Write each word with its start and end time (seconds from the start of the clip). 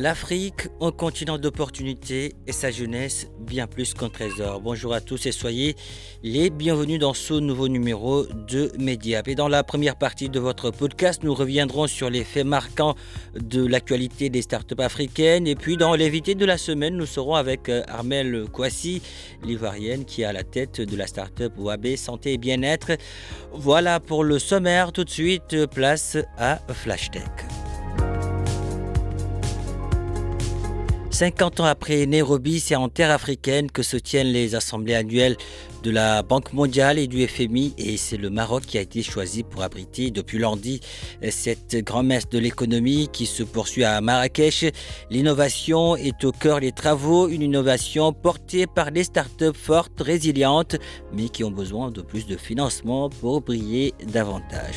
L'Afrique, 0.00 0.68
un 0.80 0.92
continent 0.92 1.36
d'opportunités 1.36 2.32
et 2.46 2.52
sa 2.52 2.70
jeunesse, 2.70 3.28
bien 3.38 3.66
plus 3.66 3.92
qu'un 3.92 4.08
trésor. 4.08 4.62
Bonjour 4.62 4.94
à 4.94 5.02
tous 5.02 5.26
et 5.26 5.30
soyez 5.30 5.76
les 6.22 6.48
bienvenus 6.48 6.98
dans 6.98 7.12
ce 7.12 7.34
nouveau 7.34 7.68
numéro 7.68 8.24
de 8.24 8.72
Mediap. 8.78 9.28
Et 9.28 9.34
dans 9.34 9.48
la 9.48 9.62
première 9.62 9.96
partie 9.96 10.30
de 10.30 10.40
votre 10.40 10.70
podcast, 10.70 11.22
nous 11.22 11.34
reviendrons 11.34 11.86
sur 11.86 12.08
les 12.08 12.24
faits 12.24 12.46
marquants 12.46 12.94
de 13.34 13.62
l'actualité 13.66 14.30
des 14.30 14.40
startups 14.40 14.80
africaines. 14.80 15.46
Et 15.46 15.54
puis 15.54 15.76
dans 15.76 15.94
l'invité 15.94 16.34
de 16.34 16.46
la 16.46 16.56
semaine, 16.56 16.96
nous 16.96 17.04
serons 17.04 17.34
avec 17.34 17.68
euh, 17.68 17.82
Armel 17.86 18.46
Kouassi, 18.50 19.02
l'ivoirienne 19.44 20.06
qui 20.06 20.22
est 20.22 20.24
à 20.24 20.32
la 20.32 20.44
tête 20.44 20.80
de 20.80 20.96
la 20.96 21.06
startup 21.06 21.52
Wabé 21.58 21.98
Santé 21.98 22.32
et 22.32 22.38
Bien-être. 22.38 22.92
Voilà 23.52 24.00
pour 24.00 24.24
le 24.24 24.38
sommaire. 24.38 24.92
Tout 24.92 25.04
de 25.04 25.10
suite, 25.10 25.66
place 25.66 26.16
à 26.38 26.58
Flashtech. 26.72 27.49
50 31.20 31.60
ans 31.60 31.64
après 31.66 32.06
Nairobi, 32.06 32.60
c'est 32.60 32.76
en 32.76 32.88
terre 32.88 33.10
africaine 33.10 33.70
que 33.70 33.82
se 33.82 33.98
tiennent 33.98 34.28
les 34.28 34.54
assemblées 34.54 34.94
annuelles 34.94 35.36
de 35.82 35.90
la 35.90 36.22
Banque 36.22 36.54
mondiale 36.54 36.98
et 36.98 37.08
du 37.08 37.28
FMI 37.28 37.74
et 37.76 37.98
c'est 37.98 38.16
le 38.16 38.30
Maroc 38.30 38.62
qui 38.62 38.78
a 38.78 38.80
été 38.80 39.02
choisi 39.02 39.42
pour 39.42 39.62
abriter 39.62 40.10
depuis 40.10 40.38
lundi 40.38 40.80
cette 41.28 41.76
grand-messe 41.84 42.30
de 42.30 42.38
l'économie 42.38 43.10
qui 43.12 43.26
se 43.26 43.42
poursuit 43.42 43.84
à 43.84 44.00
Marrakech. 44.00 44.72
L'innovation 45.10 45.94
est 45.94 46.24
au 46.24 46.32
cœur 46.32 46.60
des 46.60 46.72
travaux, 46.72 47.28
une 47.28 47.42
innovation 47.42 48.14
portée 48.14 48.66
par 48.66 48.90
des 48.90 49.04
startups 49.04 49.52
fortes, 49.52 50.00
résilientes, 50.00 50.76
mais 51.12 51.28
qui 51.28 51.44
ont 51.44 51.50
besoin 51.50 51.90
de 51.90 52.00
plus 52.00 52.24
de 52.24 52.38
financement 52.38 53.10
pour 53.10 53.42
briller 53.42 53.92
davantage. 54.10 54.76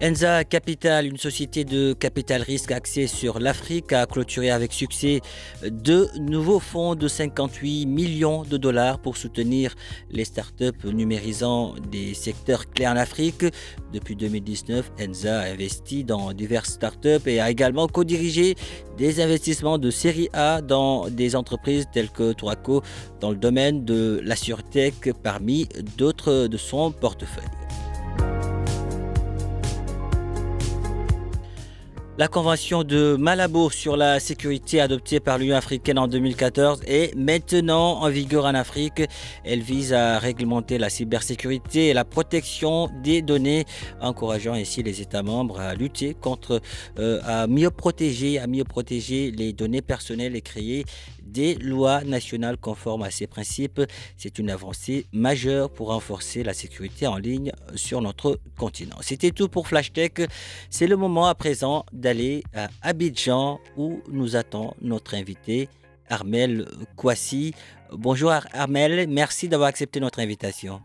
Enza 0.00 0.44
Capital, 0.44 1.06
une 1.06 1.16
société 1.16 1.64
de 1.64 1.92
capital 1.92 2.42
risque 2.42 2.70
axée 2.70 3.08
sur 3.08 3.40
l'Afrique, 3.40 3.92
a 3.92 4.06
clôturé 4.06 4.48
avec 4.48 4.72
succès 4.72 5.20
deux 5.68 6.08
nouveaux 6.20 6.60
fonds 6.60 6.94
de 6.94 7.08
58 7.08 7.84
millions 7.86 8.44
de 8.44 8.56
dollars 8.56 9.00
pour 9.00 9.16
soutenir 9.16 9.74
les 10.12 10.24
startups 10.24 10.84
numérisant 10.84 11.74
des 11.90 12.14
secteurs 12.14 12.70
clés 12.70 12.86
en 12.86 12.94
Afrique. 12.94 13.44
Depuis 13.92 14.14
2019, 14.14 14.92
Enza 15.00 15.40
a 15.40 15.46
investi 15.46 16.04
dans 16.04 16.32
diverses 16.32 16.74
startups 16.74 17.26
et 17.26 17.40
a 17.40 17.50
également 17.50 17.88
co-dirigé 17.88 18.54
des 18.98 19.20
investissements 19.20 19.78
de 19.78 19.90
série 19.90 20.28
A 20.32 20.62
dans 20.62 21.10
des 21.10 21.34
entreprises 21.34 21.86
telles 21.92 22.10
que 22.10 22.32
Toraco 22.34 22.82
dans 23.20 23.30
le 23.30 23.36
domaine 23.36 23.84
de 23.84 24.20
la 24.22 24.36
sûreté 24.36 24.94
parmi 25.24 25.68
d'autres 25.96 26.46
de 26.46 26.56
son 26.56 26.92
portefeuille. 26.92 27.42
La 32.18 32.26
convention 32.26 32.82
de 32.82 33.14
Malabo 33.14 33.70
sur 33.70 33.96
la 33.96 34.18
sécurité 34.18 34.80
adoptée 34.80 35.20
par 35.20 35.38
l'Union 35.38 35.54
africaine 35.54 36.00
en 36.00 36.08
2014 36.08 36.80
est 36.84 37.14
maintenant 37.14 38.00
en 38.02 38.08
vigueur 38.08 38.44
en 38.44 38.54
Afrique. 38.54 39.02
Elle 39.44 39.60
vise 39.60 39.92
à 39.92 40.18
réglementer 40.18 40.78
la 40.78 40.90
cybersécurité 40.90 41.86
et 41.86 41.94
la 41.94 42.04
protection 42.04 42.90
des 43.04 43.22
données, 43.22 43.66
encourageant 44.00 44.54
ainsi 44.54 44.82
les 44.82 45.00
États 45.00 45.22
membres 45.22 45.60
à 45.60 45.76
lutter 45.76 46.14
contre, 46.14 46.60
euh, 46.98 47.20
à 47.24 47.46
mieux 47.46 47.70
protéger, 47.70 48.40
à 48.40 48.48
mieux 48.48 48.64
protéger 48.64 49.30
les 49.30 49.52
données 49.52 49.80
personnelles 49.80 50.34
et 50.34 50.40
créer 50.40 50.86
des 51.28 51.54
lois 51.56 52.02
nationales 52.04 52.56
conformes 52.56 53.02
à 53.02 53.10
ces 53.10 53.26
principes. 53.26 53.80
C'est 54.16 54.38
une 54.38 54.50
avancée 54.50 55.06
majeure 55.12 55.70
pour 55.70 55.88
renforcer 55.88 56.42
la 56.42 56.52
sécurité 56.52 57.06
en 57.06 57.16
ligne 57.16 57.52
sur 57.74 58.00
notre 58.00 58.38
continent. 58.58 58.96
C'était 59.00 59.30
tout 59.30 59.48
pour 59.48 59.68
Flash 59.68 59.92
Tech. 59.92 60.12
C'est 60.70 60.86
le 60.86 60.96
moment 60.96 61.26
à 61.26 61.34
présent 61.34 61.84
d'aller 61.92 62.42
à 62.54 62.68
Abidjan 62.82 63.60
où 63.76 64.00
nous 64.10 64.36
attend 64.36 64.74
notre 64.80 65.14
invité 65.14 65.68
Armel 66.08 66.66
Kouassi. 66.96 67.54
Bonjour 67.92 68.32
Armel, 68.52 69.08
merci 69.08 69.48
d'avoir 69.48 69.68
accepté 69.68 70.00
notre 70.00 70.20
invitation. 70.20 70.80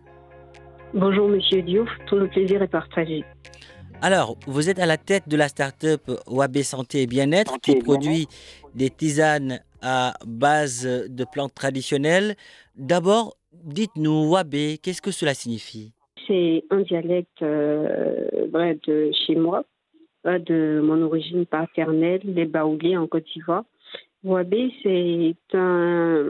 Bonjour 0.93 1.27
Monsieur 1.27 1.61
Diouf, 1.63 1.89
tout 2.07 2.17
le 2.17 2.27
plaisir 2.27 2.61
est 2.61 2.67
partagé. 2.67 3.25
Alors, 4.01 4.37
vous 4.47 4.69
êtes 4.69 4.79
à 4.79 4.85
la 4.85 4.97
tête 4.97 5.29
de 5.29 5.37
la 5.37 5.47
start-up 5.47 6.11
Wabé 6.27 6.61
Santé 6.61 7.03
et 7.03 7.07
Bien-être 7.07 7.57
qui 7.61 7.75
produit 7.77 8.27
des 8.75 8.89
tisanes 8.89 9.61
à 9.83 10.13
base 10.25 10.87
de 10.87 11.25
plantes 11.31 11.53
traditionnelles. 11.53 12.35
D'abord, 12.75 13.35
dites-nous, 13.63 14.31
Wabé, 14.31 14.79
qu'est-ce 14.81 15.01
que 15.01 15.11
cela 15.11 15.33
signifie? 15.33 15.91
C'est 16.27 16.63
un 16.69 16.81
dialecte 16.81 17.41
euh, 17.41 18.29
de 18.87 19.11
chez 19.11 19.35
moi, 19.35 19.63
de 20.25 20.81
mon 20.81 21.01
origine 21.01 21.45
paternelle, 21.45 22.21
les 22.23 22.45
Baoulés 22.45 22.97
en 22.97 23.07
Côte 23.07 23.25
d'Ivoire. 23.33 23.65
Wabé, 24.23 24.71
c'est 24.81 25.35
un, 25.57 26.25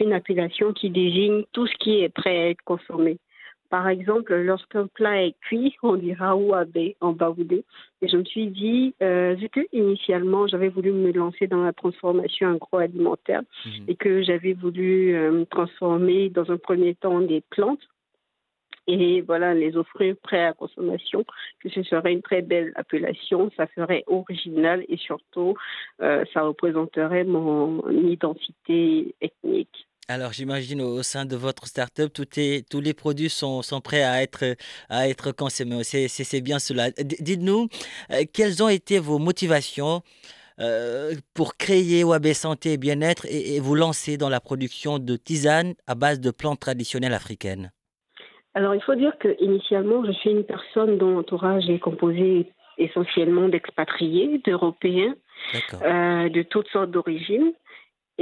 une 0.00 0.12
appellation 0.12 0.72
qui 0.74 0.90
désigne 0.90 1.44
tout 1.52 1.66
ce 1.66 1.74
qui 1.80 2.00
est 2.00 2.10
prêt 2.10 2.36
à 2.36 2.50
être 2.50 2.62
consommé. 2.64 3.18
Par 3.72 3.88
exemple, 3.88 4.34
lorsqu'un 4.34 4.86
plat 4.86 5.24
est 5.24 5.34
cuit, 5.40 5.74
on 5.82 5.96
dira 5.96 6.36
ouabé 6.36 6.94
en 7.00 7.12
baoudé. 7.12 7.64
Et 8.02 8.08
je 8.08 8.18
me 8.18 8.24
suis 8.24 8.48
dit, 8.48 8.94
euh, 9.02 9.32
vu 9.32 9.48
que 9.48 9.60
initialement 9.72 10.46
j'avais 10.46 10.68
voulu 10.68 10.92
me 10.92 11.10
lancer 11.10 11.46
dans 11.46 11.64
la 11.64 11.72
transformation 11.72 12.52
agroalimentaire 12.52 13.40
mmh. 13.40 13.70
et 13.88 13.96
que 13.96 14.22
j'avais 14.24 14.52
voulu 14.52 15.14
euh, 15.14 15.46
transformer 15.46 16.28
dans 16.28 16.50
un 16.52 16.58
premier 16.58 16.94
temps 16.94 17.20
des 17.20 17.42
plantes 17.48 17.80
et 18.88 19.22
voilà 19.22 19.54
les 19.54 19.74
offrir 19.76 20.16
prêts 20.22 20.44
à 20.44 20.52
consommation, 20.52 21.24
que 21.60 21.70
ce 21.70 21.82
serait 21.84 22.12
une 22.12 22.20
très 22.20 22.42
belle 22.42 22.72
appellation, 22.74 23.50
ça 23.56 23.68
ferait 23.68 24.04
original 24.06 24.84
et 24.88 24.98
surtout 24.98 25.54
euh, 26.02 26.24
ça 26.34 26.42
représenterait 26.42 27.24
mon 27.24 27.88
identité 27.88 29.14
ethnique. 29.22 29.86
Alors 30.14 30.32
j'imagine 30.34 30.82
au 30.82 31.02
sein 31.02 31.24
de 31.24 31.36
votre 31.36 31.66
startup, 31.66 32.12
tout 32.12 32.28
est, 32.36 32.68
tous 32.68 32.82
les 32.82 32.92
produits 32.92 33.30
sont, 33.30 33.62
sont 33.62 33.80
prêts 33.80 34.02
à 34.02 34.22
être, 34.22 34.44
à 34.90 35.08
être 35.08 35.32
consommés. 35.32 35.84
C'est 35.84 36.40
bien 36.42 36.58
cela. 36.58 36.90
Dites-nous, 36.90 37.68
euh, 38.10 38.24
quelles 38.30 38.62
ont 38.62 38.68
été 38.68 38.98
vos 38.98 39.18
motivations 39.18 40.02
euh, 40.60 41.14
pour 41.32 41.56
créer 41.56 42.04
Wabé 42.04 42.34
Santé 42.34 42.74
et 42.74 42.76
Bien-être 42.76 43.24
et, 43.24 43.58
vous 43.58 43.74
lancer 43.74 44.18
dans 44.18 44.28
la 44.28 44.40
production 44.40 44.98
de 44.98 45.16
tisanes 45.16 45.72
à 45.86 45.94
base 45.94 46.20
de 46.20 46.30
plantes 46.30 46.60
traditionnelles 46.60 47.14
africaines? 47.14 47.72
Alors 48.52 48.74
il 48.74 48.82
faut 48.82 48.94
dire 48.94 49.16
que 49.18 49.34
initialement, 49.40 50.04
je 50.04 50.12
suis 50.12 50.30
une 50.30 50.44
personne 50.44 50.98
dont 50.98 51.12
l'entourage 51.12 51.70
est 51.70 51.78
composé 51.78 52.52
essentiellement 52.76 53.48
d'expatriés, 53.48 54.42
d'Européens, 54.44 55.14
euh, 55.54 56.28
de 56.28 56.42
toutes 56.42 56.68
sortes 56.68 56.90
d'origines. 56.90 57.52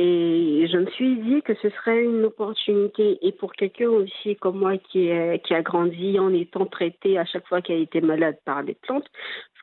Et 0.02 0.66
je 0.66 0.78
me 0.78 0.86
suis 0.92 1.16
dit 1.16 1.42
que 1.42 1.52
ce 1.56 1.68
serait 1.68 2.02
une 2.02 2.24
opportunité. 2.24 3.18
Et 3.20 3.32
pour 3.32 3.52
quelqu'un 3.52 3.90
aussi 3.90 4.34
comme 4.36 4.58
moi 4.58 4.78
qui, 4.78 5.10
qui 5.44 5.54
a 5.54 5.60
grandi 5.60 6.18
en 6.18 6.32
étant 6.32 6.64
traité 6.64 7.18
à 7.18 7.26
chaque 7.26 7.46
fois 7.46 7.60
a 7.68 7.72
été 7.74 8.00
malade 8.00 8.38
par 8.46 8.64
des 8.64 8.74
plantes, 8.74 9.04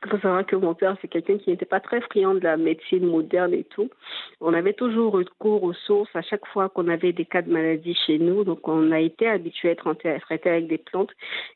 qu'il 0.00 0.10
faut 0.10 0.22
savoir 0.22 0.46
que 0.46 0.54
mon 0.54 0.74
père, 0.74 0.96
c'est 1.02 1.08
quelqu'un 1.08 1.38
qui 1.38 1.50
n'était 1.50 1.66
pas 1.66 1.80
très 1.80 2.00
friand 2.02 2.34
de 2.34 2.40
la 2.40 2.56
médecine 2.56 3.04
moderne 3.04 3.52
et 3.52 3.64
tout. 3.64 3.90
On 4.40 4.54
avait 4.54 4.74
toujours 4.74 5.14
recours 5.14 5.64
aux 5.64 5.72
sources 5.72 6.14
à 6.14 6.22
chaque 6.22 6.46
fois 6.46 6.68
qu'on 6.68 6.86
avait 6.86 7.12
des 7.12 7.24
cas 7.24 7.42
de 7.42 7.50
maladie 7.50 7.96
chez 8.06 8.20
nous. 8.20 8.44
Donc, 8.44 8.68
on 8.68 8.92
a 8.92 9.00
été 9.00 9.26
habitué 9.26 9.70
à 9.70 9.72
être 9.72 9.92
traité 10.20 10.48
avec 10.50 10.68
des 10.68 10.78
plantes. 10.78 11.10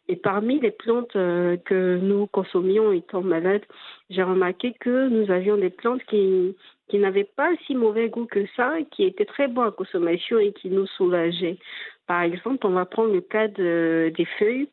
Et 0.09 0.17
parmi 0.17 0.59
les 0.59 0.73
plantes 0.73 1.15
euh, 1.15 1.57
que 1.65 1.99
nous 2.03 2.27
consommions 2.27 2.91
étant 2.91 3.23
malades, 3.23 3.65
j'ai 4.11 4.25
remarqué 4.25 4.75
que 4.81 5.09
nous 5.09 5.31
avions 5.31 5.57
des 5.57 5.71
plantes 5.71 6.03
qui 6.09 6.57
qui 6.89 6.99
n'avait 6.99 7.25
pas 7.25 7.51
si 7.67 7.75
mauvais 7.75 8.09
goût 8.09 8.27
que 8.27 8.47
ça, 8.57 8.75
qui 8.91 9.05
était 9.05 9.25
très 9.25 9.49
bon 9.49 9.63
à 9.63 9.71
consommation 9.71 10.39
et 10.39 10.53
qui 10.53 10.69
nous 10.69 10.87
soulageait. 10.87 11.59
Par 12.07 12.23
exemple, 12.23 12.67
on 12.67 12.73
va 12.73 12.85
prendre 12.85 13.13
le 13.13 13.21
cas 13.21 13.49
de, 13.49 14.13
des 14.17 14.27
feuilles 14.39 14.69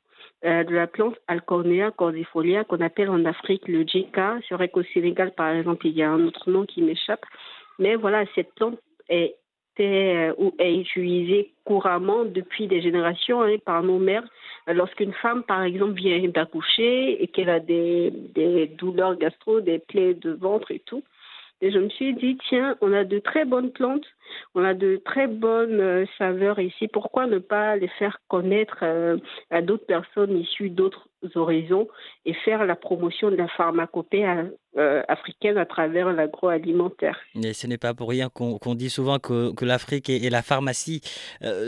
euh, 0.45 0.63
de 0.63 0.73
la 0.73 0.87
plante 0.87 1.15
Alcornea 1.27 1.91
cordifolia 1.91 2.63
qu'on 2.63 2.81
appelle 2.81 3.09
en 3.09 3.25
Afrique 3.25 3.67
le 3.67 3.83
djeka. 3.83 4.37
C'est 4.47 4.55
vrai 4.55 4.69
qu'au 4.69 4.83
Sénégal, 4.83 5.31
par 5.31 5.49
exemple, 5.49 5.87
il 5.87 5.95
y 5.95 6.03
a 6.03 6.09
un 6.09 6.25
autre 6.25 6.49
nom 6.49 6.65
qui 6.65 6.81
m'échappe. 6.81 7.25
Mais 7.77 7.95
voilà, 7.95 8.25
cette 8.35 8.53
plante 8.55 8.79
est 9.07 9.35
euh, 9.79 10.33
est 10.59 10.75
utilisée 10.75 11.53
couramment 11.63 12.25
depuis 12.25 12.67
des 12.67 12.81
générations 12.81 13.41
hein, 13.41 13.55
par 13.63 13.81
nos 13.81 13.97
mères. 13.97 14.25
Lorsqu'une 14.67 15.13
femme, 15.13 15.43
par 15.43 15.63
exemple, 15.63 15.93
vient 15.93 16.19
d'accoucher 16.27 17.23
et 17.23 17.27
qu'elle 17.27 17.49
a 17.49 17.61
des 17.61 18.11
douleurs 18.77 19.17
gastro, 19.17 19.61
des 19.61 19.79
plaies 19.79 20.15
de 20.15 20.31
ventre 20.31 20.71
et 20.71 20.79
tout, 20.79 21.03
et 21.61 21.71
je 21.71 21.79
me 21.79 21.89
suis 21.89 22.13
dit, 22.13 22.37
tiens, 22.47 22.77
on 22.81 22.93
a 22.93 23.03
de 23.03 23.19
très 23.19 23.45
bonnes 23.45 23.71
plantes, 23.71 24.05
on 24.55 24.63
a 24.63 24.73
de 24.73 25.01
très 25.05 25.27
bonnes 25.27 25.79
euh, 25.79 26.05
saveurs 26.17 26.59
ici. 26.59 26.87
Pourquoi 26.87 27.27
ne 27.27 27.37
pas 27.37 27.75
les 27.75 27.87
faire 27.99 28.19
connaître 28.27 28.79
euh, 28.83 29.17
à 29.51 29.61
d'autres 29.61 29.85
personnes 29.85 30.37
issues 30.37 30.69
d'autres 30.69 31.07
horizons 31.35 31.87
et 32.25 32.33
faire 32.33 32.65
la 32.65 32.75
promotion 32.75 33.29
de 33.29 33.35
la 33.35 33.47
pharmacopée 33.49 34.25
euh, 34.77 35.03
africaine 35.07 35.57
à 35.57 35.65
travers 35.65 36.11
l'agroalimentaire? 36.13 37.19
Et 37.35 37.53
ce 37.53 37.67
n'est 37.67 37.77
pas 37.77 37.93
pour 37.93 38.09
rien 38.09 38.29
qu'on 38.29 38.75
dit 38.75 38.89
souvent 38.89 39.19
que, 39.19 39.53
que 39.53 39.65
l'Afrique 39.65 40.09
est, 40.09 40.29
la 40.29 40.41
pharmacie 40.41 41.01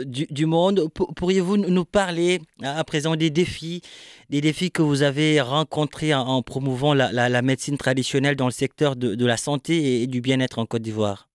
du, 0.04 0.46
monde. 0.46 0.88
Pourriez-vous 1.16 1.56
nous 1.56 1.84
parler 1.84 2.40
à 2.62 2.82
présent 2.84 3.16
des 3.16 3.30
défis, 3.30 3.82
des 4.30 4.40
défis 4.40 4.70
que 4.70 4.82
vous 4.82 5.02
avez 5.02 5.40
rencontrés 5.40 6.14
en, 6.14 6.42
promouvant 6.42 6.94
la, 6.94 7.42
médecine 7.42 7.76
traditionnelle 7.76 8.36
dans 8.36 8.46
le 8.46 8.52
secteur 8.52 8.96
de, 8.96 9.26
la 9.26 9.36
santé 9.36 10.02
et 10.02 10.06
du 10.06 10.20
bien-être 10.20 10.58
en 10.58 10.66
Côte 10.66 10.82
d'Ivoire? 10.82 11.31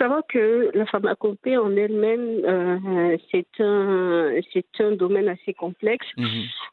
Savoir 0.00 0.22
que 0.28 0.70
la 0.74 0.86
pharmacopée 0.86 1.56
en 1.56 1.76
elle-même, 1.76 2.40
euh, 2.44 3.16
c'est 3.30 3.46
un, 3.60 4.32
c'est 4.52 4.82
un 4.82 4.92
domaine 4.92 5.28
assez 5.28 5.52
complexe. 5.52 6.06
Mhm. 6.16 6.28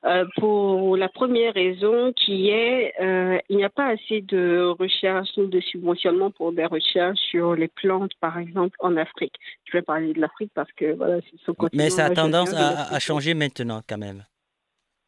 Euh, 0.06 0.26
pour 0.38 0.96
la 0.96 1.10
première 1.10 1.54
raison 1.54 2.14
qui 2.14 2.50
est, 2.50 2.94
euh, 3.02 3.38
il 3.50 3.58
n'y 3.58 3.66
a 3.66 3.70
pas 3.70 3.88
assez 3.88 4.22
de 4.22 4.68
recherche 4.80 5.30
ou 5.38 5.48
de 5.48 5.60
subventionnement 5.60 6.32
pour 6.32 6.54
des 6.54 6.66
recherches 6.66 7.20
sur 7.32 7.56
les 7.56 7.68
plantes, 7.68 8.14
par 8.22 8.38
exemple, 8.38 8.76
en 8.80 8.96
Afrique. 8.96 9.36
Je 9.66 9.78
vais 9.78 9.82
parler 9.82 10.14
de 10.14 10.22
l'Afrique 10.22 10.52
parce 10.54 10.72
que 10.74 10.94
voilà, 10.94 11.18
c'est 11.30 11.40
son 11.46 11.54
côté. 11.54 11.76
Mais 11.76 11.90
ça 11.90 12.06
a 12.06 12.10
tendance 12.12 12.54
à, 12.54 12.94
à 12.94 13.00
changer 13.00 13.34
maintenant, 13.34 13.82
quand 13.88 13.98
même. 13.98 14.24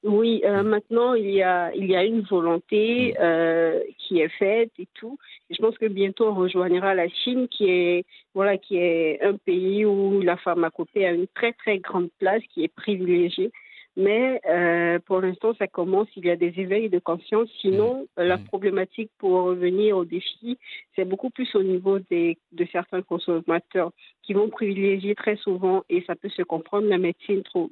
Oui, 0.03 0.41
euh, 0.45 0.63
maintenant 0.63 1.13
il 1.13 1.29
y 1.29 1.43
a 1.43 1.73
il 1.75 1.85
y 1.85 1.95
a 1.95 2.05
une 2.05 2.21
volonté 2.21 3.15
euh, 3.19 3.81
qui 3.97 4.21
est 4.21 4.29
faite 4.29 4.71
et 4.79 4.87
tout. 4.93 5.17
Et 5.49 5.55
je 5.55 5.61
pense 5.61 5.77
que 5.77 5.87
bientôt 5.87 6.27
on 6.29 6.35
rejoindra 6.35 6.95
la 6.95 7.09
Chine, 7.09 7.49
qui 7.49 7.69
est 7.69 8.05
voilà 8.33 8.57
qui 8.57 8.77
est 8.77 9.21
un 9.21 9.35
pays 9.35 9.85
où 9.85 10.21
la 10.21 10.37
pharmacopée 10.37 11.05
a 11.05 11.11
une 11.11 11.27
très 11.27 11.51
très 11.51 11.79
grande 11.79 12.09
place, 12.17 12.41
qui 12.53 12.63
est 12.63 12.73
privilégiée. 12.73 13.51
Mais 13.97 14.39
euh, 14.47 14.99
pour 14.99 15.19
l'instant, 15.19 15.53
ça 15.55 15.67
commence. 15.67 16.07
Il 16.15 16.25
y 16.25 16.29
a 16.29 16.37
des 16.37 16.53
éveils 16.57 16.89
de 16.89 16.99
conscience. 16.99 17.49
Sinon, 17.59 18.07
mmh. 18.17 18.21
la 18.21 18.37
mmh. 18.37 18.43
problématique 18.45 19.11
pour 19.17 19.31
revenir 19.43 19.97
au 19.97 20.05
défi, 20.05 20.57
c'est 20.95 21.03
beaucoup 21.03 21.29
plus 21.29 21.53
au 21.55 21.63
niveau 21.63 21.99
des, 21.99 22.37
de 22.53 22.65
certains 22.71 23.01
consommateurs 23.01 23.91
qui 24.23 24.31
vont 24.33 24.47
privilégier 24.47 25.15
très 25.15 25.35
souvent, 25.35 25.83
et 25.89 26.03
ça 26.07 26.15
peut 26.15 26.29
se 26.29 26.43
comprendre, 26.43 26.87
la 26.87 26.99
médecine 26.99 27.43
trop, 27.43 27.69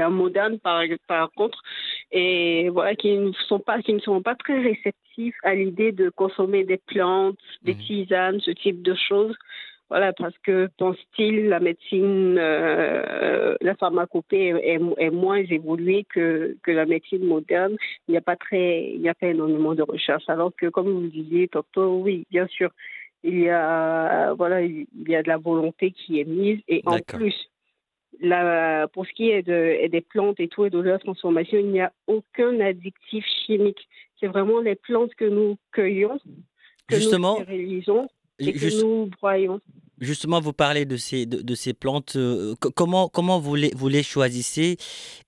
euh, 0.00 0.10
moderne 0.10 0.58
par, 0.58 0.82
par 1.06 1.30
contre, 1.32 1.62
et 2.12 2.68
voilà, 2.70 2.94
qui 2.94 3.16
ne 3.16 3.32
sont 3.48 3.58
pas, 3.58 3.80
qui 3.82 3.92
ne 3.94 4.00
sont 4.00 4.22
pas 4.22 4.34
très 4.34 4.60
réceptifs 4.60 5.36
à 5.42 5.54
l'idée 5.54 5.92
de 5.92 6.10
consommer 6.10 6.64
des 6.64 6.78
plantes, 6.78 7.38
des 7.62 7.74
mhm. 7.74 7.80
tisanes, 7.80 8.40
ce 8.40 8.50
type 8.50 8.82
de 8.82 8.94
choses. 8.94 9.36
Voilà, 9.88 10.12
parce 10.12 10.36
que 10.38 10.68
pense-t-il, 10.78 11.48
la 11.48 11.60
médecine, 11.60 12.36
euh, 12.38 13.54
la 13.60 13.76
pharmacopée 13.76 14.48
est, 14.48 14.80
est, 14.98 15.10
moins 15.10 15.36
évoluée 15.36 16.04
que, 16.12 16.56
que 16.64 16.72
la 16.72 16.86
médecine 16.86 17.24
moderne. 17.24 17.76
Il 18.08 18.12
n'y 18.12 18.16
a 18.16 18.20
pas 18.20 18.34
très, 18.34 18.90
il 18.90 19.00
n'y 19.00 19.08
a 19.08 19.14
pas 19.14 19.28
énormément 19.28 19.76
de 19.76 19.82
recherche. 19.82 20.24
Alors 20.26 20.50
que, 20.56 20.66
comme 20.66 20.90
vous 20.90 21.02
le 21.02 21.08
disiez, 21.08 21.48
docteur, 21.52 21.88
oui, 21.92 22.26
bien 22.32 22.48
sûr, 22.48 22.70
il 23.22 23.40
y 23.40 23.48
a, 23.48 24.34
voilà, 24.34 24.62
il 24.62 24.86
y 25.06 25.14
a 25.14 25.22
de 25.22 25.28
la 25.28 25.36
volonté 25.36 25.92
qui 25.92 26.20
est 26.20 26.24
mise 26.24 26.60
et 26.66 26.82
en 26.84 26.98
plus, 26.98 27.34
la, 28.20 28.88
pour 28.88 29.06
ce 29.06 29.12
qui 29.12 29.30
est 29.30 29.42
de, 29.42 29.88
des 29.88 30.00
plantes 30.00 30.40
et 30.40 30.48
tout 30.48 30.64
et 30.64 30.70
de 30.70 30.78
leur 30.78 31.00
transformation, 31.00 31.58
il 31.58 31.70
n'y 31.70 31.80
a 31.80 31.92
aucun 32.06 32.60
addictif 32.60 33.24
chimique. 33.46 33.88
C'est 34.20 34.26
vraiment 34.26 34.60
les 34.60 34.74
plantes 34.74 35.14
que 35.14 35.24
nous 35.24 35.56
cueillons, 35.72 36.18
que 36.88 36.96
Justement, 36.96 37.36
nous 37.38 37.44
stérilisons 37.44 38.08
et 38.38 38.52
que 38.52 38.82
nous 38.82 39.10
broyons. 39.20 39.60
Justement, 39.98 40.40
vous 40.40 40.52
parlez 40.52 40.84
de 40.84 40.98
ces, 40.98 41.24
de, 41.24 41.54
ces 41.54 41.72
plantes. 41.72 42.16
Euh, 42.16 42.54
comment, 42.74 43.08
comment 43.08 43.40
vous, 43.40 43.54
les, 43.54 43.72
vous 43.74 43.88
les 43.88 44.02
choisissez 44.02 44.76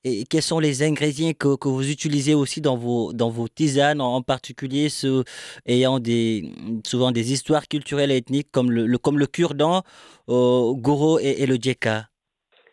et 0.05 0.25
quels 0.25 0.43
sont 0.43 0.59
les 0.59 0.83
ingrédients 0.83 1.33
que, 1.33 1.57
que, 1.57 1.69
vous 1.69 1.91
utilisez 1.91 2.35
aussi 2.35 2.61
dans 2.61 2.77
vos, 2.77 3.15
dans 3.15 3.31
vos 3.31 3.49
tisanes, 3.49 4.03
en 4.03 4.21
particulier 4.21 4.91
ceux 4.91 5.25
ayant 5.65 6.01
des, 6.01 6.53
souvent 6.87 7.13
des 7.13 7.33
histoires 7.33 7.67
culturelles 7.67 8.11
et 8.11 8.19
ethniques 8.19 8.51
comme 8.53 8.71
le, 8.71 8.99
comme 8.99 9.19
le 9.19 9.27
cure-dent, 9.27 9.85
euh, 10.29 10.75
goro 10.75 11.19
et, 11.19 11.43
et 11.43 11.47
le 11.47 11.57
djeka 11.57 12.09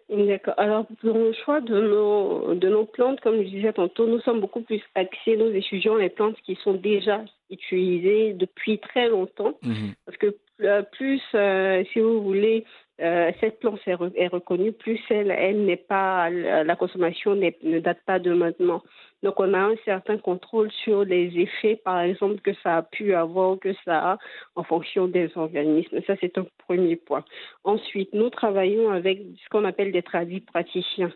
D'accord. 0.10 0.54
Alors, 0.58 0.86
pour 1.02 1.18
le 1.18 1.34
choix 1.34 1.62
de 1.62 1.82
nos, 1.82 2.54
de 2.54 2.70
nos 2.70 2.86
plantes, 2.86 3.20
comme 3.22 3.38
je 3.38 3.50
disais 3.50 3.74
tantôt, 3.74 4.06
nous 4.06 4.20
sommes 4.20 4.40
beaucoup 4.40 4.62
plus 4.62 4.82
axés, 4.94 5.36
nous 5.36 5.50
étudions 5.50 5.96
les 5.96 6.10
plantes 6.10 6.38
qui 6.46 6.56
sont 6.64 6.76
déjà 6.76 7.26
utilisées 7.50 8.34
depuis 8.34 8.78
très 8.78 9.10
longtemps. 9.10 9.58
Mhm. 9.64 9.94
Parce 10.06 10.18
que 10.18 10.36
euh, 10.62 10.84
plus, 10.84 11.22
euh, 11.34 11.84
si 11.92 12.00
vous 12.00 12.22
voulez, 12.22 12.66
euh, 13.02 13.32
cette 13.42 13.60
plante 13.60 13.80
est, 13.86 14.28
reconnue, 14.28 14.72
plus 14.72 15.00
elle, 15.10 15.32
elle 15.32 15.66
n'est 15.66 15.76
pas, 15.76 16.30
la 16.30 16.76
consommation 16.76 17.36
ne 17.36 17.80
date 17.80 18.00
pas 18.06 18.20
de 18.20 18.34
maintenant. 18.34 18.82
Donc, 19.24 19.40
on 19.40 19.54
a 19.54 19.60
un 19.60 19.76
certain 19.86 20.18
contrôle 20.18 20.72
sur 20.72 21.04
les 21.04 21.38
effets, 21.38 21.76
par 21.78 22.00
exemple, 22.02 22.42
que 22.42 22.54
ça 22.62 22.78
a 22.78 22.82
pu 22.84 23.14
avoir, 23.14 23.60
que 23.60 23.74
ça 23.84 24.12
a 24.12 24.18
en 24.56 24.64
fonction 24.64 25.08
des 25.08 25.30
organismes. 25.36 26.00
Ça, 26.06 26.16
c'est 26.22 26.38
un 26.38 26.46
premier 26.68 26.96
point. 26.96 27.26
Ensuite, 27.64 28.14
nous 28.14 28.30
travaillons 28.30 28.92
avec 28.92 29.20
ce 29.44 29.50
qu'on 29.50 29.66
appelle 29.66 29.92
des 29.92 30.04
traduits 30.04 30.42
praticiens. 30.42 31.12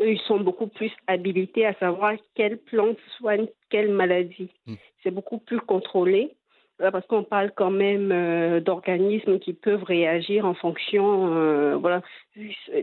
Eux, 0.00 0.12
ils 0.12 0.20
sont 0.20 0.40
beaucoup 0.40 0.66
plus 0.66 0.90
habilités 1.06 1.66
à 1.66 1.74
savoir 1.74 2.14
quelle 2.34 2.58
plante 2.58 2.98
soigne 3.18 3.46
quelle 3.70 3.90
maladie. 3.90 4.50
Hmm. 4.66 4.74
C'est 5.02 5.10
beaucoup 5.10 5.38
plus 5.38 5.60
contrôlé 5.60 6.34
parce 6.78 7.06
qu'on 7.06 7.22
parle 7.22 7.52
quand 7.54 7.70
même 7.70 8.10
euh, 8.12 8.60
d'organismes 8.60 9.38
qui 9.38 9.52
peuvent 9.52 9.84
réagir 9.84 10.44
en 10.44 10.54
fonction, 10.54 11.32
euh, 11.36 11.76
voilà, 11.76 12.02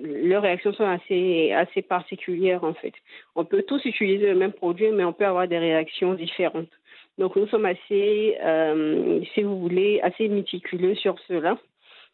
leurs 0.01 0.43
réactions 0.43 0.73
sont 0.73 0.85
assez, 0.85 1.51
assez 1.51 1.81
particulières 1.81 2.63
en 2.63 2.73
fait. 2.73 2.93
On 3.35 3.43
peut 3.43 3.63
tous 3.63 3.83
utiliser 3.83 4.27
le 4.27 4.35
même 4.35 4.53
produit, 4.53 4.91
mais 4.91 5.03
on 5.03 5.13
peut 5.13 5.25
avoir 5.25 5.47
des 5.47 5.57
réactions 5.57 6.13
différentes. 6.13 6.69
Donc 7.17 7.35
nous 7.35 7.47
sommes 7.47 7.65
assez, 7.65 8.37
euh, 8.41 9.21
si 9.33 9.43
vous 9.43 9.59
voulez, 9.59 9.99
assez 10.01 10.29
méticuleux 10.29 10.95
sur 10.95 11.19
cela. 11.27 11.57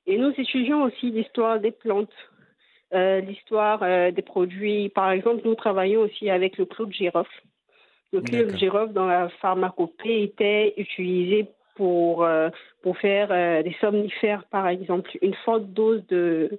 Et 0.07 0.17
nous 0.17 0.33
étudions 0.37 0.83
aussi 0.83 1.11
l'histoire 1.11 1.59
des 1.59 1.71
plantes, 1.71 2.13
l'histoire 2.93 3.81
des 4.13 4.21
produits. 4.21 4.87
Par 4.87 5.11
exemple, 5.11 5.41
nous 5.43 5.53
travaillons 5.53 6.01
aussi 6.01 6.29
avec 6.29 6.57
le 6.57 6.65
clou 6.65 6.85
de 6.85 6.93
girofle. 6.93 7.43
Le 8.13 8.21
clou 8.21 8.45
de 8.45 8.55
girofle 8.55 8.93
dans 8.93 9.05
la 9.05 9.27
pharmacopée 9.27 10.23
était 10.23 10.73
utilisé 10.77 11.47
pour, 11.77 12.25
euh, 12.25 12.49
pour 12.81 12.97
faire 12.97 13.29
euh, 13.31 13.63
des 13.63 13.75
somnifères, 13.79 14.43
par 14.51 14.67
exemple. 14.67 15.09
Une 15.21 15.35
forte 15.45 15.67
dose 15.67 16.05
de, 16.07 16.49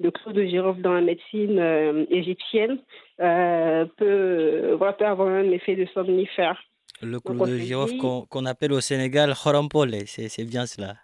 de 0.00 0.10
clou 0.10 0.32
de 0.32 0.44
girofle 0.44 0.80
dans 0.80 0.94
la 0.94 1.02
médecine 1.02 1.58
euh, 1.58 2.06
égyptienne 2.08 2.78
peut, 3.18 4.74
voilà, 4.78 4.92
peut 4.94 5.06
avoir 5.06 5.28
un 5.28 5.50
effet 5.50 5.74
de 5.76 5.86
somnifère. 5.92 6.58
Le 7.02 7.20
clou 7.20 7.44
de 7.46 7.58
girofle 7.58 7.96
qu'on 8.30 8.46
appelle 8.46 8.72
au 8.72 8.80
Sénégal 8.80 9.34
Khorompole, 9.34 9.94
c'est 10.06 10.48
bien 10.48 10.64
cela. 10.66 10.94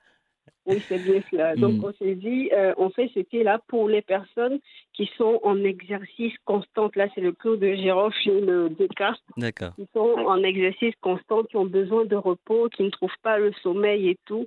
Oui, 0.67 0.81
c'est 0.89 0.99
bien 0.99 1.21
cela. 1.31 1.55
Donc, 1.57 1.75
mm. 1.75 1.85
on 1.85 1.93
s'est 1.93 2.15
dit, 2.15 2.51
on 2.79 2.89
fait 2.91 3.11
ce 3.15 3.21
qui 3.21 3.39
est 3.39 3.45
là 3.45 3.61
pour 3.69 3.89
les 3.89 4.01
personnes 4.03 4.59
qui 4.95 5.11
sont 5.19 5.41
en 5.43 5.63
exercice 5.65 6.35
constant. 6.45 6.91
Là, 6.95 7.09
c'est 7.15 7.21
le 7.21 7.33
clou 7.33 7.57
de 7.57 7.75
girofle 7.75 8.17
chez 8.23 8.41
le 8.41 8.69
Descartes. 8.71 9.23
D'accord. 9.37 9.75
Qui 9.75 9.87
sont 9.93 10.15
en 10.27 10.43
exercice 10.43 10.95
constant, 11.01 11.43
qui 11.43 11.57
ont 11.57 11.67
besoin 11.67 12.05
de 12.05 12.17
repos, 12.17 12.69
qui 12.69 12.85
ne 12.85 12.91
trouvent 12.91 13.11
pas 13.23 13.39
le 13.39 13.53
sommeil 13.63 14.09
et 14.09 14.19
tout. 14.25 14.47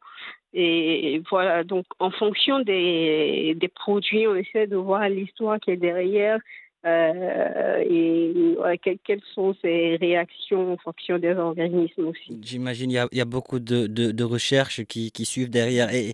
Et 0.54 1.22
voilà, 1.30 1.63
donc 1.63 1.86
en 2.00 2.10
fonction 2.10 2.62
des, 2.62 3.54
des 3.56 3.68
produits, 3.68 4.27
on 4.27 4.36
essaie 4.36 4.66
de 4.68 4.77
voir 4.77 5.08
l'histoire 5.10 5.60
qui 5.60 5.72
est 5.72 5.77
derrière, 5.77 6.39
euh, 6.88 7.84
et 7.89 8.79
quelles 9.03 9.22
sont 9.34 9.56
ces 9.62 9.98
réactions 9.98 10.74
en 10.74 10.77
fonction 10.77 11.17
des 11.17 11.34
organismes 11.34 12.08
aussi. 12.08 12.39
J'imagine 12.41 12.89
qu'il 12.89 13.17
y, 13.17 13.22
a 13.22 13.25
beaucoup 13.25 13.60
de, 13.60 13.88
de, 13.88 14.24
recherches 14.24 14.84
qui, 14.86 15.12
qui, 15.12 15.25
suivent 15.25 15.50
derrière. 15.50 15.89
Et, 15.94 16.13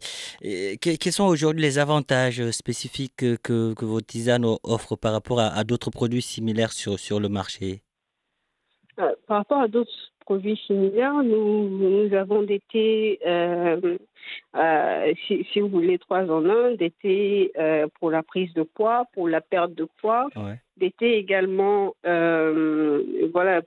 quels 0.77 1.11
sont 1.11 1.25
aujourd'hui 1.25 1.61
les 1.61 1.79
avantages 1.79 2.49
spécifiques 2.51 3.15
que, 3.17 3.73
que 3.73 3.85
vos 3.85 4.01
tisanes 4.01 4.45
offrent 4.63 4.95
par 4.95 5.13
rapport 5.13 5.39
à, 5.39 5.63
d'autres 5.63 5.91
produits 5.91 6.21
similaires 6.21 6.73
sur, 6.73 6.99
sur 6.99 7.19
le 7.19 7.29
marché? 7.29 7.83
Euh, 8.99 9.11
par 9.27 9.37
rapport 9.37 9.61
à 9.61 9.67
d'autres 9.67 9.91
produits 10.23 10.59
similaires. 10.67 11.23
Nous, 11.23 11.69
nous 11.69 12.13
avons 12.15 12.41
des 12.43 12.61
thés, 12.71 13.19
euh, 13.25 13.97
euh, 14.55 15.13
si, 15.27 15.45
si, 15.51 15.59
vous 15.59 15.69
voulez, 15.69 15.97
trois 15.99 16.23
en 16.29 16.49
un, 16.49 16.75
des 16.75 16.91
thés 16.91 17.51
euh, 17.57 17.87
pour 17.99 18.11
la 18.11 18.23
prise 18.23 18.53
de 18.53 18.63
poids, 18.63 19.05
pour 19.13 19.27
la 19.27 19.41
perte 19.41 19.73
de 19.73 19.87
poids, 20.01 20.27
Ouais. 20.35 20.59
des 20.77 20.91
thés 20.91 21.17
également, 21.17 21.93
voilà, 22.03 23.61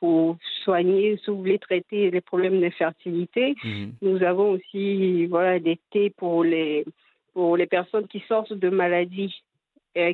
pour 0.00 0.36
soigner, 0.64 1.16
si 1.16 1.30
vous 1.30 1.38
voulez, 1.38 1.58
traiter 1.58 2.10
les 2.10 2.20
problèmes 2.20 2.60
d'infertilité. 2.60 3.54
Mhm. 3.64 3.92
Nous 4.02 4.22
avons 4.22 4.50
aussi 4.50 5.26
voilà, 5.26 5.58
des 5.58 5.78
thés 5.90 6.10
pour 6.10 6.44
les, 6.44 6.84
pour 7.32 7.56
les 7.56 7.66
personnes 7.66 8.06
qui 8.08 8.22
sortent 8.28 8.52
de 8.52 8.68
maladies, 8.68 9.34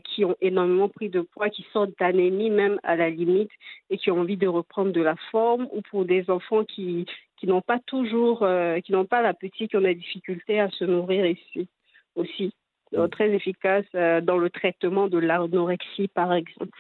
qui 0.05 0.25
ont 0.25 0.37
énormément 0.41 0.89
pris 0.89 1.09
de 1.09 1.23
poids, 1.23 1.49
qui 1.49 1.65
sortent 1.73 1.99
d'anémie 1.99 2.51
même 2.51 2.79
à 2.83 2.97
la 2.97 3.09
limite 3.11 3.51
et 3.89 3.97
qui 3.99 4.11
ont 4.11 4.21
envie 4.21 4.37
de 4.37 4.47
reprendre 4.47 4.93
de 4.93 5.01
la 5.01 5.17
forme, 5.31 5.69
ou 5.73 5.81
pour 5.91 6.05
des 6.05 6.29
enfants 6.29 6.65
qui, 6.65 7.07
qui 7.39 7.47
n'ont 7.47 7.63
pas 7.63 7.79
toujours, 7.87 8.43
euh, 8.43 8.81
qui 8.81 8.93
n'ont 8.93 9.07
pas 9.07 9.23
l'appétit, 9.23 9.69
qui 9.69 9.77
ont 9.77 9.81
des 9.81 9.95
difficultés 9.95 10.61
à 10.61 10.69
se 10.71 10.85
nourrir 10.85 11.25
ici 11.27 11.69
aussi. 12.15 12.53
Donc, 12.93 13.11
très 13.13 13.31
efficace 13.33 13.85
euh, 13.95 14.21
dans 14.21 14.37
le 14.37 14.51
traitement 14.51 15.07
de 15.09 15.19
l'anorexie, 15.19 16.09
par 16.09 16.33
exemple. 16.35 16.79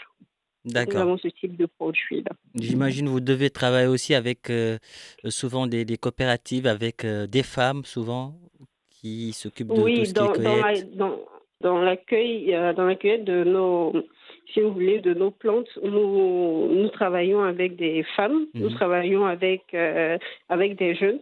D'accord. 0.64 1.00
avons 1.02 1.16
ce 1.16 1.28
type 1.28 1.56
de 1.56 1.66
produit-là. 1.66 2.32
J'imagine 2.54 3.08
vous 3.08 3.20
devez 3.20 3.48
travailler 3.48 3.86
aussi 3.86 4.14
avec 4.14 4.50
euh, 4.50 4.76
souvent 5.28 5.66
des, 5.66 5.84
des 5.86 5.96
coopératives, 5.96 6.66
avec 6.66 7.04
euh, 7.04 7.26
des 7.26 7.42
femmes 7.42 7.84
souvent 7.84 8.34
qui 8.90 9.32
s'occupent 9.32 9.68
de 9.68 9.74
tout 9.74 9.82
Oui, 9.84 10.06
ce 10.06 10.12
dans, 10.12 10.32
qui 10.32 10.40
est 10.40 10.44
dans, 10.44 10.56
la- 10.56 10.82
dans, 10.82 11.18
dans 11.60 11.78
l'accueil, 11.80 12.54
euh, 12.54 12.72
dans 12.72 12.84
l'accueil 12.86 13.22
de 13.22 13.44
nos, 13.44 13.92
si 14.52 14.60
vous 14.60 14.72
voulez, 14.72 15.00
de 15.00 15.14
nos 15.14 15.30
plantes, 15.30 15.68
nous, 15.82 16.68
nous 16.74 16.88
travaillons 16.88 17.42
avec 17.42 17.76
des 17.76 18.02
femmes, 18.16 18.46
nous 18.54 18.70
Mhm. 18.70 18.74
travaillons 18.76 19.26
avec, 19.26 19.62
euh, 19.74 20.16
avec 20.48 20.76
des 20.76 20.94
jeunes. 20.94 21.20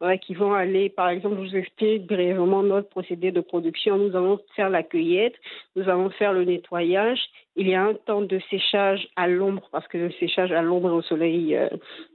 voilà, 0.00 0.16
qui 0.16 0.32
vont 0.32 0.54
aller, 0.54 0.90
par 0.90 1.08
exemple, 1.08 1.38
je 1.42 1.48
vous 1.48 1.56
explique 1.56 2.06
brièvement 2.06 2.62
notre 2.62 2.88
procédé 2.88 3.32
de 3.32 3.40
production. 3.40 3.98
Nous 3.98 4.14
allons 4.14 4.38
faire 4.54 4.70
la 4.70 4.84
cueillette, 4.84 5.34
nous 5.74 5.88
allons 5.88 6.08
faire 6.10 6.32
le 6.32 6.44
nettoyage. 6.44 7.18
Il 7.56 7.66
y 7.68 7.74
a 7.74 7.82
un 7.82 7.94
temps 7.94 8.20
de 8.22 8.38
séchage 8.48 9.08
à 9.16 9.26
l'ombre, 9.26 9.68
parce 9.72 9.88
que 9.88 9.98
le 9.98 10.12
séchage 10.12 10.52
à 10.52 10.62
l'ombre 10.62 10.90
et 10.90 10.92
au 10.92 11.02
soleil, 11.02 11.56
euh, 11.56 11.68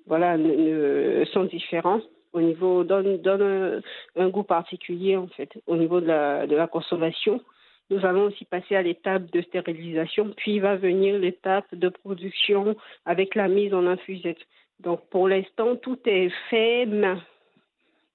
voilà, 0.08 0.38
ne- 0.38 1.20
ne- 1.20 1.25
sont 1.34 1.43
différents 1.43 2.00
au 2.32 2.39
niveau 2.39 2.86
donne, 2.86 3.17
donne 3.17 3.41
un, 3.41 3.82
un 4.24 4.29
goût 4.29 4.43
particulier 4.43 5.17
en 5.17 5.27
fait 5.27 5.50
au 5.67 5.75
niveau 5.75 6.00
de 6.00 6.08
la, 6.08 6.48
de 6.48 6.55
la 6.55 6.67
consommation. 6.67 7.41
Nous 7.89 8.05
allons 8.05 8.23
aussi 8.25 8.45
passer 8.45 8.75
à 8.75 8.81
l'étape 8.81 9.29
de 9.31 9.41
stérilisation, 9.41 10.33
puis 10.35 10.59
va 10.59 10.75
venir 10.75 11.17
l'étape 11.19 11.65
de 11.73 11.89
production 11.89 12.75
avec 13.05 13.35
la 13.35 13.47
mise 13.47 13.73
en 13.73 13.85
infusette. 13.85 14.39
Donc 14.79 15.01
pour 15.09 15.27
l'instant, 15.27 15.75
tout 15.75 15.99
est 16.05 16.29
fait 16.49 16.85
main. 16.85 17.21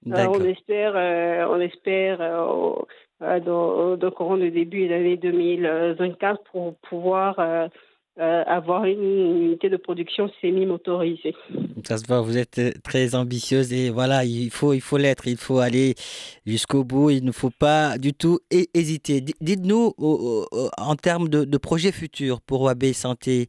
Euh, 0.06 0.26
on 0.28 0.44
espère, 0.44 0.92
euh, 0.96 1.46
on 1.50 1.60
espère 1.60 2.20
euh, 2.20 2.44
au- 2.46 2.86
euh, 3.22 3.40
dans, 3.40 3.96
dans 3.96 4.06
le 4.06 4.10
courant 4.12 4.36
de 4.36 4.48
début 4.48 4.86
de 4.86 4.90
l'année 4.94 5.16
2024 5.16 6.42
pour 6.52 6.76
pouvoir 6.88 7.38
euh, 8.18 8.42
avoir 8.46 8.84
une 8.84 9.02
unité 9.46 9.68
de 9.70 9.76
production 9.76 10.30
semi-motorisée. 10.40 11.34
Ça 11.86 11.98
se 11.98 12.06
voit, 12.06 12.20
vous 12.20 12.36
êtes 12.36 12.58
euh, 12.58 12.72
très 12.82 13.14
ambitieuse 13.14 13.72
et 13.72 13.90
voilà, 13.90 14.24
il 14.24 14.50
faut, 14.50 14.72
il 14.72 14.80
faut 14.80 14.96
l'être, 14.98 15.26
il 15.28 15.36
faut 15.36 15.58
aller 15.60 15.94
jusqu'au 16.46 16.82
bout, 16.84 17.10
il 17.10 17.24
ne 17.24 17.32
faut 17.32 17.50
pas 17.50 17.96
du 17.98 18.12
tout 18.14 18.40
hé- 18.50 18.68
hésiter. 18.74 19.20
Dites-nous 19.40 19.94
en 20.78 20.96
termes 20.96 21.28
de, 21.28 21.44
de 21.44 21.58
projets 21.58 21.92
futurs 21.92 22.40
pour 22.40 22.62
OAB 22.62 22.92
Santé 22.92 23.46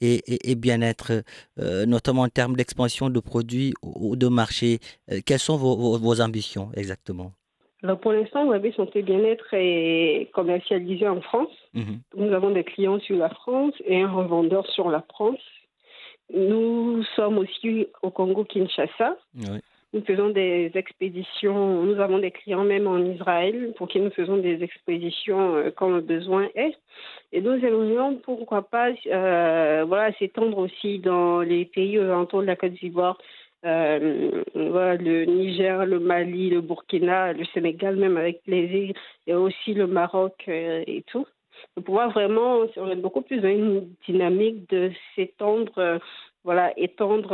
et, 0.00 0.22
et- 0.50 0.54
Bien-être, 0.54 1.22
euh, 1.60 1.86
notamment 1.86 2.22
en 2.22 2.28
termes 2.28 2.56
d'expansion 2.56 3.10
de 3.10 3.20
produits 3.20 3.72
ou 3.82 4.16
de 4.16 4.26
marché, 4.28 4.80
quelles 5.24 5.38
sont 5.38 5.56
vos- 5.56 5.98
vos 5.98 6.20
ambitions 6.20 6.70
exactement? 6.74 7.32
Alors 7.82 7.98
pour 7.98 8.12
l'instant, 8.12 8.46
Wabé 8.46 8.72
Santé 8.72 9.02
Bien-être 9.02 9.48
est 9.52 10.30
commercialisé 10.32 11.06
en 11.06 11.20
France. 11.20 11.54
Mhm. 11.74 12.00
Nous 12.16 12.32
avons 12.32 12.50
des 12.50 12.64
clients 12.64 12.98
sur 13.00 13.16
la 13.16 13.28
France 13.28 13.74
et 13.84 14.00
un 14.00 14.10
revendeur 14.10 14.66
sur 14.66 14.90
la 14.90 15.02
France. 15.02 15.40
Nous 16.34 17.02
sommes 17.16 17.38
aussi 17.38 17.86
au 18.02 18.10
Congo-Kinshasa. 18.10 19.16
Oui. 19.36 19.60
Nous 19.94 20.02
faisons 20.02 20.28
des 20.28 20.70
expéditions, 20.74 21.82
nous 21.82 21.98
avons 21.98 22.18
des 22.18 22.30
clients 22.30 22.64
même 22.64 22.86
en 22.86 22.98
Israël 22.98 23.72
pour 23.78 23.88
qui 23.88 24.00
nous 24.00 24.10
faisons 24.10 24.36
des 24.36 24.62
expéditions 24.62 25.56
euh, 25.56 25.70
quand 25.74 25.88
le 25.88 26.02
besoin 26.02 26.46
est. 26.54 26.76
Et 27.32 27.40
nous 27.40 27.52
aimerions, 27.52 28.16
pourquoi 28.16 28.68
pas, 28.68 28.90
euh, 29.06 29.84
voilà, 29.88 30.12
s'étendre 30.18 30.58
aussi 30.58 30.98
dans 30.98 31.40
les 31.40 31.64
pays 31.64 31.98
alentours 31.98 32.42
de 32.42 32.46
la 32.46 32.56
Côte 32.56 32.72
d'Ivoire, 32.72 33.16
euh, 33.64 34.42
le 34.54 35.24
Niger, 35.24 35.84
le 35.84 35.98
Mali, 35.98 36.50
le 36.50 36.60
Burkina, 36.60 37.32
le 37.32 37.44
Sénégal, 37.46 37.96
même 37.96 38.16
avec 38.16 38.42
plaisir, 38.42 38.94
et 39.26 39.34
aussi 39.34 39.74
le 39.74 39.86
Maroc 39.86 40.44
euh, 40.48 40.84
et 40.86 41.02
tout. 41.02 41.26
De 41.76 41.82
pouvoir 41.82 42.10
vraiment, 42.10 42.60
on 42.76 42.90
est 42.90 42.96
beaucoup 42.96 43.22
plus 43.22 43.40
dans 43.40 43.48
une 43.48 43.88
dynamique 44.06 44.68
de 44.70 44.92
s'étendre, 45.14 45.76
euh, 45.78 45.98
voilà, 46.44 46.72
étendre 46.78 47.30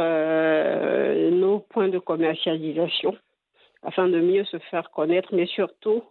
nos 1.31 1.59
points 1.59 1.89
de 1.89 1.99
commercialisation 1.99 3.17
afin 3.83 4.09
de 4.09 4.19
mieux 4.19 4.45
se 4.45 4.59
faire 4.71 4.91
connaître, 4.91 5.35
mais 5.35 5.47
surtout 5.47 6.03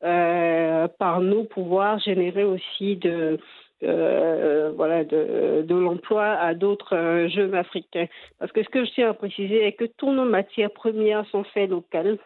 par 0.00 1.20
nous 1.20 1.44
pouvoir 1.44 1.98
générer 1.98 2.44
aussi 2.44 2.96
de, 2.96 3.38
euh, 3.82 4.72
voilà, 4.76 5.04
de, 5.04 5.62
de 5.66 5.74
l'emploi 5.74 6.24
à 6.24 6.54
d'autres 6.54 6.96
euh, 6.96 7.28
jeunes 7.28 7.54
africains. 7.54 8.06
Parce 8.38 8.52
que 8.52 8.62
ce 8.62 8.68
que 8.68 8.84
je 8.84 8.90
tiens 8.92 9.10
à 9.10 9.14
préciser 9.14 9.64
est 9.66 9.72
que 9.72 9.84
toutes 9.84 10.10
nos 10.14 10.24
matières 10.24 10.70
premières 10.72 11.26
sont 11.30 11.44
faites 11.44 11.70
locales. 11.70 12.18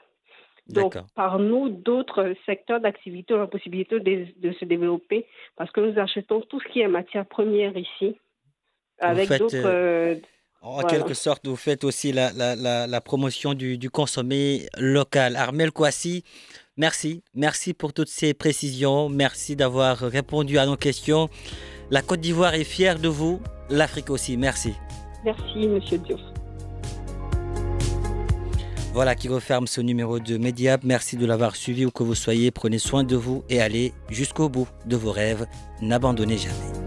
Donc, 0.69 0.97
par 1.15 1.39
nous, 1.39 1.69
d'autres 1.69 2.33
secteurs 2.47 2.81
d'activité 2.81 3.35
ont 3.35 3.39
la 3.39 3.47
possibilité 3.47 4.01
de, 4.01 4.27
de 4.39 4.53
se 4.53 4.65
développer 4.65 5.27
parce 5.57 5.71
que 5.71 5.81
nous 5.81 5.99
achetons 5.99 6.41
tout 6.41 6.59
ce 6.59 6.69
qui 6.69 6.81
est 6.81 6.89
matière 6.89 7.27
première 7.27 7.77
ici, 7.77 8.17
avec 8.99 9.29
d'autres. 9.39 9.55
euh, 9.67 10.15
En 10.63 10.77
Voilà. 10.77 10.89
quelque 10.89 11.13
sorte, 11.13 11.47
vous 11.47 11.57
faites 11.57 11.85
aussi 11.85 12.13
la, 12.13 12.33
la- 12.33 12.57
la- 12.57 12.87
la 12.87 13.01
promotion 13.03 13.53
du, 13.53 13.77
du 13.77 13.91
consommé 13.91 14.61
local. 14.79 15.37
Armel 15.37 15.71
Kouassi, 15.71 16.25
merci. 16.77 17.23
Merci 17.35 17.75
pour 17.75 17.93
toutes 17.93 18.09
ces 18.09 18.35
précisions. 18.35 19.09
Merci 19.09 19.57
d'avoir 19.57 19.99
répondu 19.99 20.59
à 20.59 20.67
nos 20.67 20.77
questions. 20.77 21.29
La 21.91 22.03
Côte 22.03 22.21
d'Ivoire 22.21 22.55
est 22.55 22.65
fière 22.65 22.99
de 22.99 23.09
vous. 23.09 23.41
L'Afrique 23.71 24.11
aussi. 24.11 24.37
Merci. 24.37 24.75
Merci, 25.25 25.67
Monsieur 25.69 25.99
Diouf. 25.99 26.21
Voilà 28.93 29.17
qui 29.17 29.29
referme 29.29 29.67
ce 29.67 29.81
numéro 29.81 30.21
de 30.21 30.37
Mediap. 30.37 30.85
Merci 30.85 31.17
de 31.17 31.27
l'avoir 31.27 31.57
suivi 31.57 31.85
où 31.85 31.91
que 31.91 32.05
vous 32.05 32.15
soyez. 32.15 32.53
Prenez 32.53 32.79
soin 32.79 33.03
de 33.03 33.17
vous 33.17 33.43
et 33.49 33.61
allez 33.61 33.93
jusqu'au 34.09 34.49
bout 34.49 34.69
de 34.87 34.97
vos 34.97 35.11
rêves. 35.11 35.47
N'abandonnez 35.83 36.39
jamais. 36.39 36.84